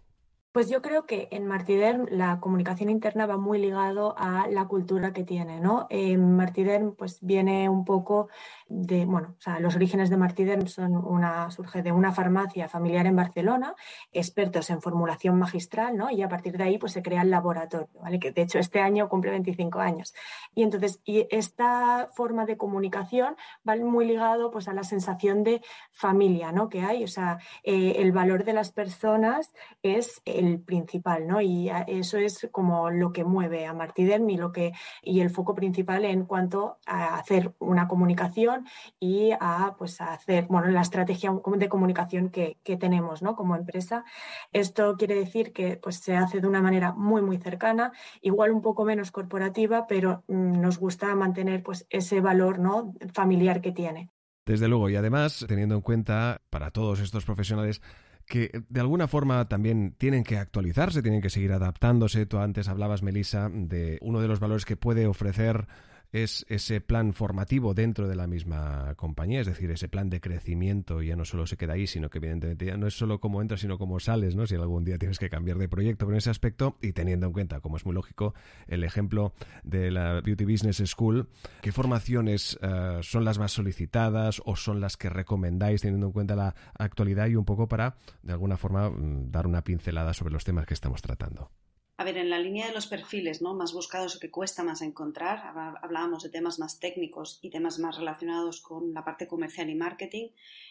[0.54, 5.12] Pues yo creo que en Martiderm la comunicación interna va muy ligado a la cultura
[5.12, 5.88] que tiene, ¿no?
[5.90, 8.28] En Martiderm pues viene un poco
[8.68, 13.04] de, bueno, o sea, los orígenes de Martiderm son una, surge de una farmacia familiar
[13.06, 13.74] en Barcelona,
[14.12, 16.08] expertos en formulación magistral, ¿no?
[16.12, 18.20] Y a partir de ahí pues se crea el laboratorio, ¿vale?
[18.20, 20.14] Que de hecho este año cumple 25 años.
[20.54, 23.34] Y entonces, y esta forma de comunicación
[23.68, 26.68] va muy ligado pues a la sensación de familia, ¿no?
[26.68, 31.40] Que hay, o sea, eh, el valor de las personas es el principal, ¿no?
[31.40, 35.54] Y eso es como lo que mueve a Martiderm y lo que y el foco
[35.54, 38.66] principal en cuanto a hacer una comunicación
[39.00, 43.36] y a pues a hacer bueno la estrategia de comunicación que, tenemos ¿no?
[43.36, 44.04] como empresa.
[44.52, 48.62] Esto quiere decir que pues se hace de una manera muy muy cercana, igual un
[48.62, 52.94] poco menos corporativa, pero mm, nos gusta mantener pues ese valor ¿no?
[53.12, 54.10] familiar que tiene.
[54.46, 57.80] Desde luego, y además, teniendo en cuenta para todos estos profesionales
[58.26, 62.26] que de alguna forma también tienen que actualizarse, tienen que seguir adaptándose.
[62.26, 65.66] Tú antes hablabas, Melissa, de uno de los valores que puede ofrecer
[66.14, 71.02] es ese plan formativo dentro de la misma compañía, es decir, ese plan de crecimiento
[71.02, 73.62] ya no solo se queda ahí, sino que evidentemente ya no es solo cómo entras,
[73.62, 74.46] sino cómo sales, ¿no?
[74.46, 77.58] Si algún día tienes que cambiar de proyecto, en ese aspecto y teniendo en cuenta,
[77.58, 78.32] como es muy lógico,
[78.68, 81.28] el ejemplo de la Beauty Business School,
[81.62, 86.36] ¿qué formaciones eh, son las más solicitadas o son las que recomendáis teniendo en cuenta
[86.36, 90.44] la actualidad y un poco para, de alguna forma, mm, dar una pincelada sobre los
[90.44, 91.50] temas que estamos tratando?
[91.96, 93.54] A ver, en la línea de los perfiles ¿no?
[93.54, 95.38] más buscados o que cuesta más encontrar,
[95.80, 100.30] hablábamos de temas más técnicos y temas más relacionados con la parte comercial y marketing.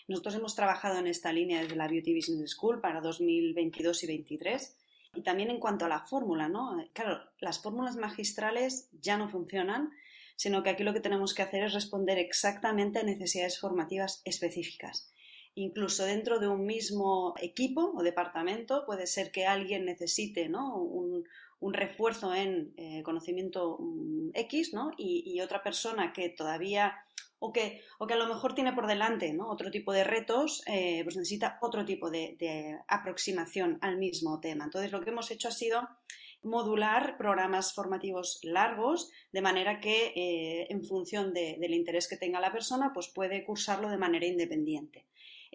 [0.09, 4.77] Nosotros hemos trabajado en esta línea desde la Beauty Business School para 2022 y 2023.
[5.15, 6.75] Y también en cuanto a la fórmula, ¿no?
[6.91, 9.91] Claro, las fórmulas magistrales ya no funcionan,
[10.35, 15.12] sino que aquí lo que tenemos que hacer es responder exactamente a necesidades formativas específicas.
[15.55, 21.25] Incluso dentro de un mismo equipo o departamento puede ser que alguien necesite un,
[21.71, 24.91] refuerzo en eh, conocimiento mm, X ¿no?
[24.97, 26.93] y, otra persona que todavía
[27.39, 31.01] o que, o que a lo mejor tiene por delante otro tipo de retos, eh,
[31.03, 34.63] pues necesita otro tipo de, aproximación al mismo tema.
[34.63, 35.87] Entonces lo que hemos hecho ha sido
[36.41, 42.51] modular programas formativos largos, de manera que eh, en función del interés que tenga la
[42.51, 45.05] persona, pues puede cursarlo de manera independiente.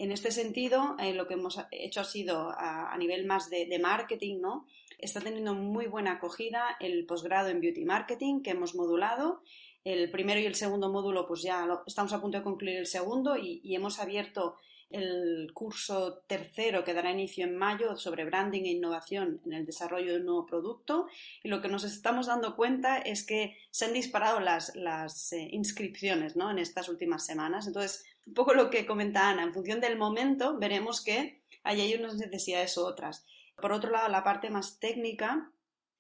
[0.00, 4.40] En este sentido, eh, lo que hemos hecho ha sido a, nivel más de, marketing,
[4.40, 4.64] ¿no?
[4.96, 9.42] Está teniendo muy buena acogida el posgrado en Beauty Marketing que hemos modulado.
[9.82, 13.37] El primero y el segundo módulo, pues ya estamos a punto de concluir el segundo
[13.37, 14.54] y, hemos abierto
[14.88, 20.12] el curso tercero que dará inicio en mayo sobre branding e innovación en el desarrollo
[20.12, 21.08] de un nuevo producto.
[21.42, 25.48] Y lo que nos estamos dando cuenta es que se han disparado las, las eh,
[25.50, 26.52] inscripciones ¿no?
[26.52, 27.66] en estas últimas semanas.
[27.66, 32.16] Entonces, un poco lo que comenta Ana, en función del momento veremos que hay unas
[32.16, 33.26] necesidades u otras.
[33.56, 35.50] Por otro lado, la parte más técnica,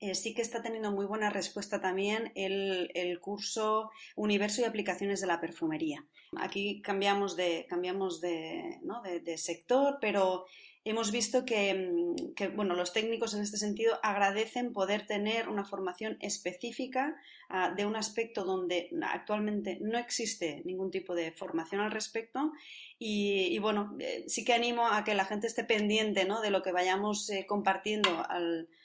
[0.00, 5.26] eh, sí que está teniendo muy buena respuesta también el, curso Universo y aplicaciones de
[5.26, 6.06] la perfumería.
[6.36, 8.78] Aquí cambiamos de, cambiamos de,
[9.24, 10.44] de sector, pero
[10.90, 16.16] hemos visto mm, que, bueno, los técnicos en este sentido agradecen poder tener una formación
[16.20, 17.16] específica
[17.48, 22.52] ah, de un aspecto donde actualmente no existe ningún tipo de formación al respecto
[22.98, 26.40] y, bueno, eh, sí que animo a que la gente esté pendiente ¿no?
[26.40, 28.24] de lo que vayamos eh, compartiendo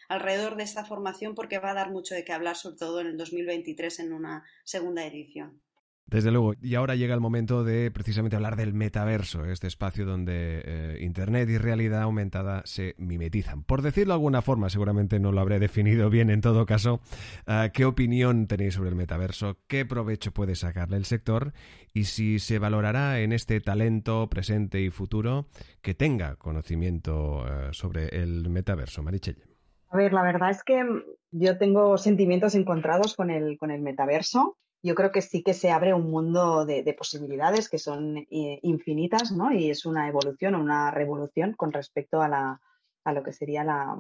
[0.10, 3.08] alrededor de esta formación porque va a dar mucho de qué hablar, sobre todo en
[3.08, 5.62] el 2023 en una segunda edición.
[6.06, 10.62] Desde luego, y ahora llega el momento de precisamente hablar del metaverso, este espacio donde
[10.64, 13.64] eh, Internet y realidad aumentada se mimetizan.
[13.64, 17.00] Por decirlo de alguna forma, seguramente no lo habré definido bien en todo caso,
[17.48, 19.58] eh, ¿qué opinión tenéis sobre el metaverso?
[19.68, 21.54] ¿Qué provecho puede sacarle el sector?
[21.94, 25.48] Y si se valorará en este talento presente y futuro
[25.82, 29.02] que tenga conocimiento eh, sobre el metaverso.
[29.04, 29.42] Marichelle.
[29.90, 30.84] A ver, la verdad es que
[31.32, 35.72] yo tengo sentimientos encontrados con el, con el metaverso yo creo que sí que se
[35.72, 39.52] abre un mundo de, posibilidades que son eh, infinitas, ¿no?
[39.54, 42.62] Y es una evolución o una revolución con respecto a, la,
[43.06, 43.98] lo que sería la,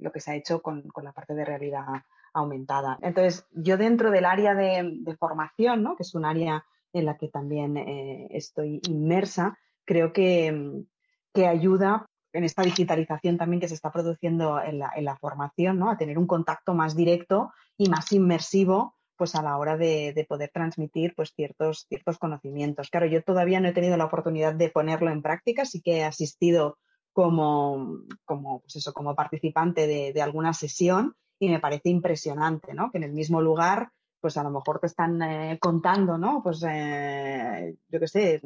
[0.00, 1.84] lo que se ha hecho con, la parte de realidad
[2.34, 2.98] aumentada.
[3.02, 5.96] Entonces, yo dentro del área de, formación, ¿no?
[5.96, 10.82] que es un área en la que también eh, estoy inmersa, creo que,
[11.32, 15.78] que, ayuda en esta digitalización también que se está produciendo en la, en la formación,
[15.78, 15.88] ¿no?
[15.88, 20.50] a tener un contacto más directo y más inmersivo pues a la hora de, poder
[20.52, 22.90] transmitir pues ciertos, ciertos conocimientos.
[22.90, 26.04] Claro, yo todavía no he tenido la oportunidad de ponerlo en práctica, sí que he
[26.04, 26.76] asistido
[27.12, 32.90] como, como, pues eso, como participante de, alguna sesión y me parece impresionante, ¿no?
[32.90, 36.42] Que en el mismo lugar, pues a lo mejor te están eh, contando, ¿no?
[36.42, 38.42] Pues eh, yo qué sé,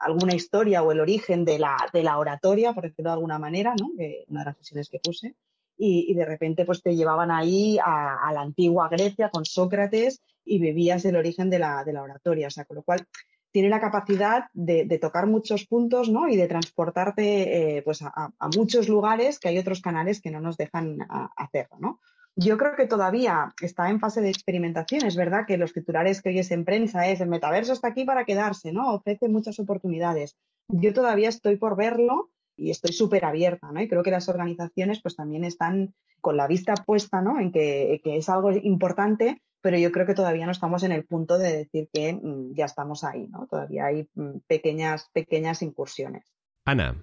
[0.00, 3.74] alguna historia o el origen de la, de la oratoria, por decirlo de alguna manera,
[3.80, 3.88] ¿no?
[4.28, 5.34] una de las sesiones que puse
[5.76, 11.04] y, de repente pues te llevaban ahí a, la antigua Grecia con Sócrates y bebías
[11.04, 12.48] el origen de la, de la oratoria.
[12.48, 13.06] O sea, con lo cual
[13.50, 16.28] tiene la capacidad de, tocar muchos puntos ¿no?
[16.28, 20.56] y de transportarte eh, pues a, muchos lugares que hay otros canales que no nos
[20.56, 20.98] dejan
[21.36, 21.76] hacerlo.
[21.78, 22.00] ¿no?
[22.36, 25.06] Yo creo que todavía está en fase de experimentación.
[25.06, 28.24] Es verdad que los titulares que oyes en prensa es el metaverso está aquí para
[28.24, 28.92] quedarse, ¿no?
[28.92, 30.36] Ofrece muchas oportunidades.
[30.66, 33.80] Yo todavía estoy por verlo y estoy súper abierta, ¿no?
[33.80, 37.38] Y creo que las organizaciones pues también están con la vista puesta, ¿no?
[37.38, 41.38] En que, es algo importante, pero yo creo que todavía no estamos en el punto
[41.38, 43.46] de decir que mm, ya estamos ahí, ¿no?
[43.46, 46.24] Todavía hay mm, pequeñas, pequeñas incursiones.
[46.64, 46.96] Ana,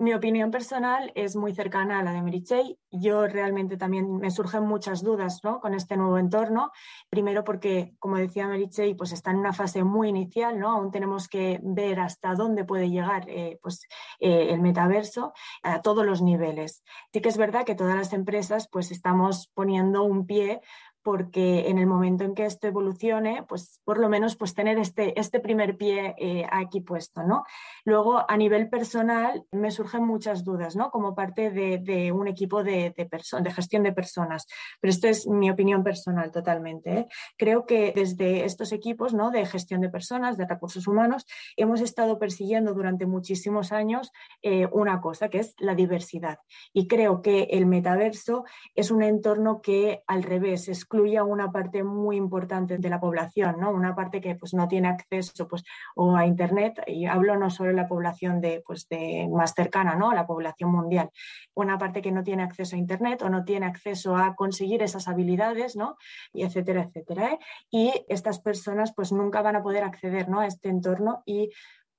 [0.00, 2.78] mi opinión personal es muy cercana a la de Merichey.
[2.90, 5.60] Yo realmente también me surgen muchas dudas ¿no?
[5.60, 6.72] con este nuevo entorno.
[7.10, 10.70] Primero porque, como decía Merichey, pues está en una fase muy inicial, ¿no?
[10.70, 13.86] Aún tenemos que ver hasta dónde puede llegar eh, pues,
[14.20, 16.82] eh, el metaverso a todos los niveles.
[17.12, 20.62] Sí que es verdad que todas las empresas pues estamos poniendo un pie
[21.02, 25.18] porque en el momento en que esto evolucione, pues por lo menos pues tener este,
[25.18, 27.44] este primer pie eh, aquí puesto, ¿no?
[27.84, 30.90] Luego, a nivel personal, me surgen muchas dudas, ¿no?
[30.90, 34.46] Como parte de, un equipo de, de, gestión de personas,
[34.80, 36.98] pero esto es mi opinión personal totalmente.
[36.98, 37.06] ¿eh?
[37.36, 39.30] Creo que desde estos equipos, ¿no?
[39.30, 45.00] De gestión de personas, de recursos humanos, hemos estado persiguiendo durante muchísimos años eh, una
[45.00, 46.38] cosa, que es la diversidad.
[46.72, 51.52] Y creo que el metaverso es un entorno que al revés es excluye a una
[51.52, 53.70] parte muy importante de la población, ¿no?
[53.70, 55.62] Una parte que pues, no tiene acceso pues,
[55.94, 59.94] o a Internet, y hablo no solo de la población de, pues, de más cercana,
[59.94, 60.10] ¿no?
[60.10, 61.08] A la población mundial.
[61.54, 65.06] Una parte que no tiene acceso a Internet o no tiene acceso a conseguir esas
[65.06, 65.96] habilidades, ¿no?
[66.32, 67.34] Y etcétera, etcétera.
[67.34, 67.38] ¿eh?
[67.70, 70.40] Y estas personas pues nunca van a poder acceder ¿no?
[70.40, 71.50] a este entorno y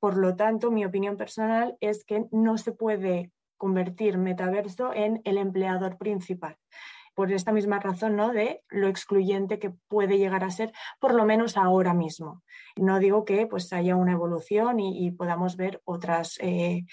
[0.02, 5.38] por lo tanto, mi opinión personal es que no se puede convertir metaverso en el
[5.38, 6.58] empleador principal
[7.14, 8.32] por esta misma razón, ¿no?
[8.32, 12.44] De lo excluyente que puede llegar a ser, por lo menos ahora mismo.
[12.76, 16.86] No digo que pues haya una evolución y, podamos ver otras eh,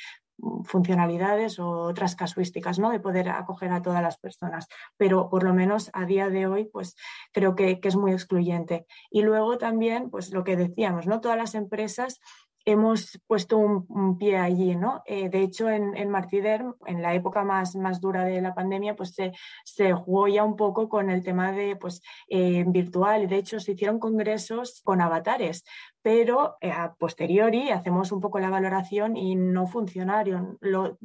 [0.64, 2.90] funcionalidades o otras casuísticas, ¿no?
[2.90, 4.68] De poder acoger a todas las personas.
[4.96, 6.96] Pero por lo menos a día de hoy, pues
[7.32, 8.86] creo que, que es muy excluyente.
[9.10, 11.20] Y luego también, pues lo que decíamos, ¿no?
[11.20, 12.20] Todas las empresas
[12.70, 15.02] hemos puesto un, pie allí, ¿no?
[15.06, 18.94] Eh, de hecho, en, en Martiderm, en la época más, más dura de la pandemia,
[18.94, 19.32] pues se,
[19.64, 23.28] se jugó ya un poco con el tema de, pues, eh, virtual.
[23.28, 25.64] De hecho, se hicieron congresos con avatares
[26.02, 30.58] pero eh, a posteriori hacemos un poco la valoración y no funcionaron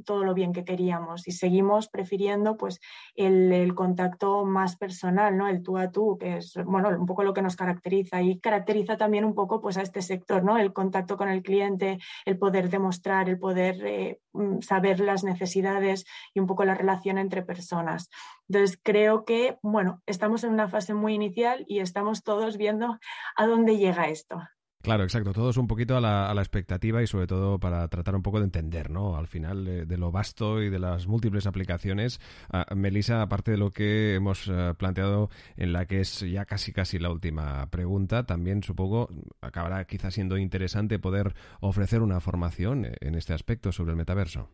[0.05, 2.79] todo lo bien que queríamos y seguimos prefiriendo pues
[3.15, 5.47] el, contacto más personal, ¿no?
[5.47, 8.97] El tú a tú, que es bueno, un poco lo que nos caracteriza y caracteriza
[8.97, 10.57] también un poco pues a este sector, ¿no?
[10.57, 16.05] El contacto con el cliente, el poder demostrar, el poder eh, mm, saber las necesidades
[16.33, 18.09] y un poco la relación entre personas.
[18.47, 22.99] Entonces, creo que, bueno, estamos en una fase muy inicial y estamos todos viendo
[23.35, 24.41] a dónde llega esto.
[24.83, 25.31] Claro, exacto.
[25.31, 28.43] Todo es un poquito a la, expectativa y sobre todo para tratar un poco de
[28.43, 29.15] entender, ¿no?
[29.15, 32.19] Al final de, lo vasto y de las múltiples aplicaciones.
[32.51, 36.73] Uh, Melissa, aparte de lo que hemos eh, planteado en la que es ya casi
[36.73, 39.07] casi la última pregunta, también supongo
[39.39, 44.49] acabará quizás siendo interesante poder ofrecer una formación en este aspecto sobre el metaverso.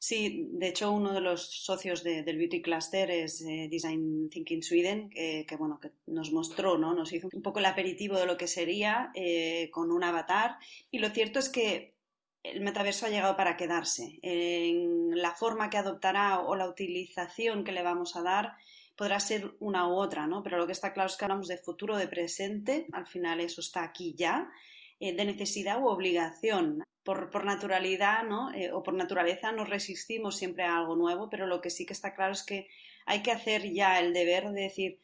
[0.00, 5.10] Sí, de hecho uno de los socios del Beauty Cluster es eh, Design Thinking Sweden,
[5.10, 6.94] que, bueno, que nos mostró, ¿no?
[6.94, 10.56] Nos hizo un poco el aperitivo de lo que sería eh, con un avatar.
[10.92, 11.94] Y lo cierto es que
[12.44, 14.20] el metaverso ha llegado para quedarse.
[14.22, 18.52] En la forma que adoptará o la utilización que le vamos a dar
[18.96, 20.42] podrá ser una u otra, ¿no?
[20.42, 23.60] Pero lo que está claro es que hablamos de futuro, de presente, al final eso
[23.60, 24.50] está aquí ya,
[25.00, 28.52] eh, de necesidad u obligación por, naturalidad ¿no?
[28.52, 31.94] Eh, o por naturaleza nos resistimos siempre a algo nuevo, pero lo que sí que
[31.94, 32.68] está claro es que
[33.06, 35.00] hay que hacer ya el deber de decir,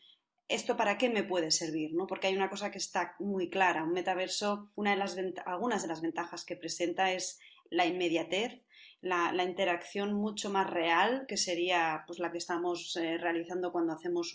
[0.47, 1.95] ¿esto para qué me puede servir?
[1.95, 2.07] ¿no?
[2.07, 3.85] Porque hay una cosa que está muy clara.
[3.85, 7.41] Un metaverso, una de las algunas de las ventajas que presenta es
[7.71, 8.61] la inmediatez,
[9.01, 14.35] la, interacción mucho más real, que sería pues, la que estamos eh, realizando cuando hacemos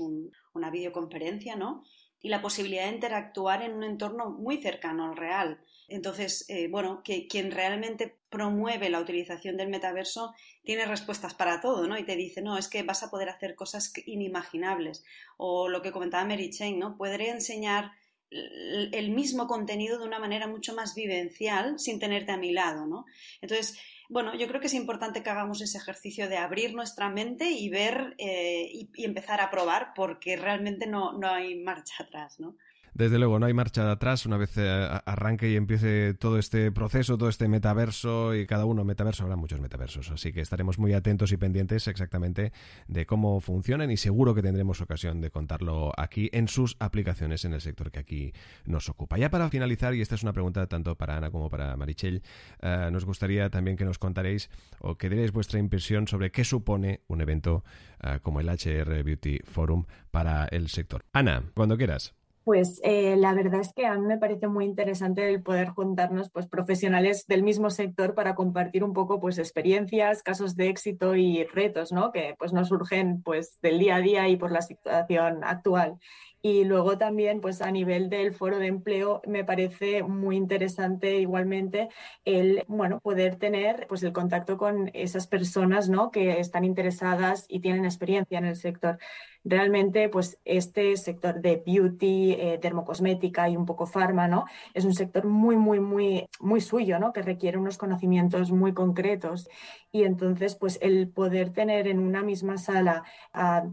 [0.53, 1.84] una videoconferencia, ¿no?
[2.21, 5.60] Y la posibilidad de interactuar en un entorno muy cercano al real.
[5.88, 11.88] Entonces, eh, bueno, que quien realmente promueve la utilización del metaverso tiene respuestas para todo,
[11.88, 11.97] ¿no?
[11.97, 15.03] Y te dice, no, es que vas a poder hacer cosas inimaginables.
[15.38, 16.97] O lo que comentaba Mary Chain, ¿no?
[16.97, 17.91] Podré enseñar
[18.32, 23.05] el mismo contenido de una manera mucho más vivencial sin tenerte a mi lado, ¿no?
[23.41, 27.51] Entonces, bueno, yo creo que es importante que hagamos ese ejercicio de abrir nuestra mente
[27.51, 32.39] y ver eh, y, y, empezar a probar porque realmente no, no hay marcha atrás,
[32.39, 32.57] ¿no?
[32.93, 37.17] Desde luego, no hay marcha atrás una vez eh, arranque y empiece todo este proceso,
[37.17, 41.32] todo este metaverso y cada uno metaverso, habrá muchos metaversos, así que estaremos muy atentos
[41.32, 42.52] y pendientes exactamente
[42.88, 47.54] de cómo funcionan y seguro que tendremos ocasión de contarlo aquí en sus aplicaciones en
[47.54, 48.34] el sector que aquí
[48.65, 49.17] nos ocupa.
[49.17, 52.23] Ya para finalizar, y esta es una pregunta tanto para Ana como para Marichel,
[52.62, 54.49] eh, nos gustaría también que nos contaréis
[54.80, 57.63] o que deréis vuestra impresión sobre qué supone un evento
[58.02, 61.06] eh, como el HR Beauty Forum para el sector.
[61.13, 62.18] Ana, cuando quieras.
[62.49, 66.31] Pues eh, la verdad es que a mí me parece muy interesante el poder juntarnos
[66.31, 71.43] pues, profesionales del mismo sector para compartir un poco pues, experiencias, casos de éxito y
[71.43, 72.12] retos ¿no?
[72.12, 75.99] que pues, nos surgen pues, del día a día y por la situación actual.
[76.41, 81.89] Y luego también, pues a nivel del foro de empleo, me parece muy interesante igualmente
[82.23, 86.12] el, bueno, poder tener pues el contacto con esas personas, ¿no?
[86.12, 88.99] Que están interesadas y tienen experiencia en el sector.
[89.43, 94.45] Realmente, pues este sector de beauty, eh, dermocosmética y un poco farma, ¿no?
[94.73, 97.13] Es un sector muy, muy, muy, muy suyo, ¿no?
[97.13, 99.49] Que requiere unos conocimientos muy concretos.
[99.91, 103.04] Y entonces, pues el poder tener en una misma sala,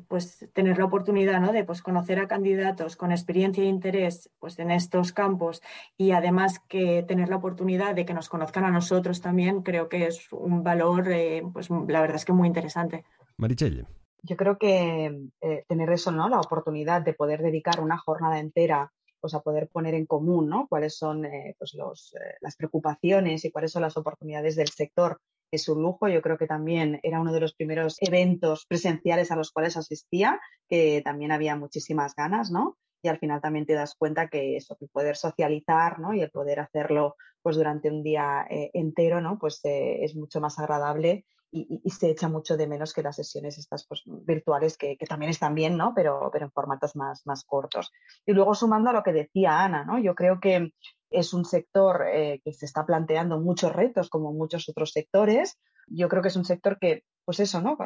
[0.08, 1.52] pues tener la oportunidad, ¿no?
[1.52, 5.62] De pues conocer a candidatos con experiencia e interés, pues en estos campos
[5.96, 10.06] y además que tener la oportunidad de que nos conozcan a nosotros también, creo que
[10.06, 13.04] es un valor, eh, pues la verdad es que muy interesante.
[13.36, 13.86] Marichelle
[14.26, 16.28] yo creo que eh, tener eso, ¿no?
[16.28, 20.66] La oportunidad de poder dedicar una jornada entera pues a poder poner en común, ¿no?
[20.68, 25.20] Cuáles son eh, pues los, eh, las preocupaciones y cuáles son las oportunidades del sector
[25.50, 26.08] es un lujo.
[26.08, 30.40] Yo creo que también era uno de los primeros eventos presenciales a los cuales asistía,
[30.68, 32.76] que también había muchísimas ganas, ¿no?
[33.02, 36.12] Y al final también te das cuenta que eso, que poder socializar, ¿no?
[36.12, 39.38] Y el poder hacerlo pues durante un día entero, ¿no?
[39.38, 41.24] Pues es mucho más agradable
[41.56, 45.54] y, se echa mucho de menos que las sesiones estas pues, virtuales que, también están
[45.54, 45.92] bien, ¿no?
[45.94, 47.92] Pero, pero en formatos más, más cortos.
[48.26, 49.98] Y luego sumando a lo que decía Ana, ¿no?
[49.98, 50.72] Yo creo que
[51.10, 55.58] es un sector eh, que se está planteando muchos retos como muchos otros sectores.
[55.86, 57.76] Yo creo que es un sector que, pues eso, ¿no?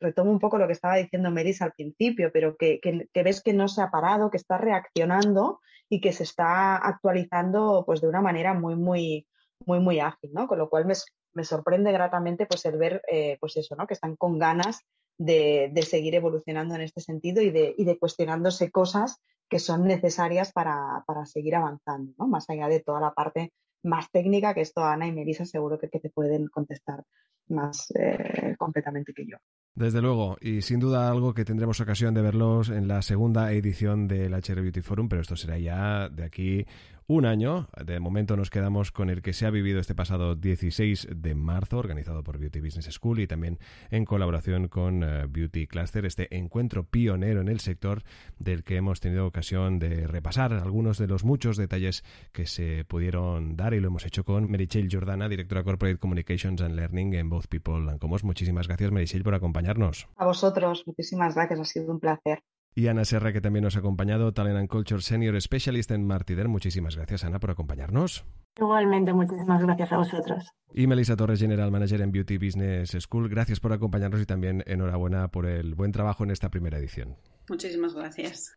[0.00, 3.52] Retomo un poco lo que estaba diciendo Meris al principio, pero que, que, ves que
[3.52, 8.20] no se ha parado, que está reaccionando y que se está actualizando pues de una
[8.20, 9.26] manera muy, muy,
[9.64, 10.46] muy, muy ágil, ¿no?
[10.46, 10.94] Con lo cual me,
[11.34, 13.86] me sorprende gratamente pues el ver eh, pues eso, ¿no?
[13.86, 14.80] Que están con ganas
[15.18, 20.52] de, seguir evolucionando en este sentido y de, y de cuestionándose cosas que son necesarias
[20.52, 22.28] para, seguir avanzando, ¿no?
[22.28, 23.52] Más allá de toda la parte
[23.82, 27.04] más técnica, que esto Ana y Melissa seguro que, que te pueden contestar
[27.48, 29.38] más eh, completamente que yo.
[29.74, 34.08] Desde luego, y sin duda algo que tendremos ocasión de verlos en la segunda edición
[34.08, 36.66] del HR Beauty Forum, pero esto será ya de aquí
[37.08, 37.68] un año.
[37.84, 41.78] De momento nos quedamos con el que se ha vivido este pasado 16 de marzo,
[41.78, 43.58] organizado por Beauty Business School y también
[43.90, 48.02] en colaboración con eh, Beauty Cluster, este encuentro pionero en el sector
[48.38, 53.56] del que hemos tenido ocasión de repasar algunos de los muchos detalles que se pudieron
[53.56, 57.46] dar y lo hemos hecho con Merichel Jordana, directora Corporate Communications and Learning en Both
[57.46, 58.22] People and Comos.
[58.22, 60.08] Muchísimas gracias, Merichel, por acompañarnos.
[60.16, 62.42] A vosotros, muchísimas gracias, ha sido un placer.
[62.78, 66.46] Y Ana Serra, que también nos ha acompañado, Talent and Culture Senior Specialist en Martider.
[66.46, 68.24] Muchísimas gracias, Ana, por acompañarnos.
[68.56, 70.52] Igualmente, muchísimas gracias a vosotros.
[70.72, 73.28] Y Melissa Torres, General Manager en Beauty Business School.
[73.28, 77.16] Gracias por acompañarnos y también enhorabuena por el buen trabajo en esta primera edición.
[77.48, 78.56] Muchísimas gracias.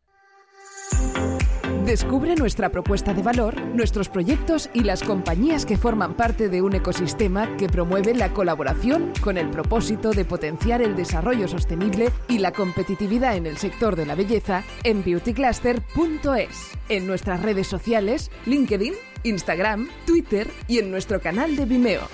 [1.84, 6.74] Descubre nuestra propuesta de valor, nuestros proyectos y las compañías que forman parte de un
[6.74, 12.52] ecosistema que promueve la colaboración con el propósito de potenciar el desarrollo sostenible y la
[12.52, 18.94] competitividad en el sector de la belleza en beautycluster.es, en nuestras redes sociales, LinkedIn,
[19.24, 22.08] Instagram, Twitter y en nuestro canal de Vimeo.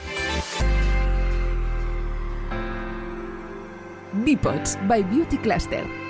[4.25, 6.08] Bipods by Beauty Cluster